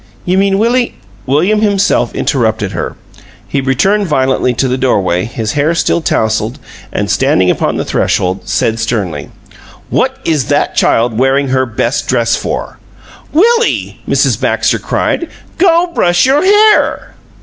"You 0.25 0.35
mean 0.35 0.57
Willie" 0.57 0.95
William 1.27 1.61
himself 1.61 2.15
interrupted 2.15 2.71
her. 2.71 2.95
He 3.47 3.61
returned 3.61 4.07
violently 4.07 4.51
to 4.55 4.67
the 4.67 4.75
doorway, 4.75 5.25
his 5.25 5.51
hair 5.51 5.75
still 5.75 6.01
tousled, 6.01 6.57
and, 6.91 7.07
standing 7.07 7.51
upon 7.51 7.75
the 7.77 7.85
threshold, 7.85 8.49
said, 8.49 8.79
sternly: 8.79 9.29
"What 9.91 10.17
is 10.25 10.45
that 10.45 10.75
child 10.75 11.19
wearing 11.19 11.49
her 11.49 11.67
best 11.67 12.07
dress 12.07 12.35
for?" 12.35 12.79
"Willie!" 13.31 14.01
Mrs. 14.09 14.41
Baxter 14.41 14.79
cried. 14.79 15.27
"Go 15.59 15.91
brush 15.93 16.25
your 16.25 16.43
hair!" 16.43 17.13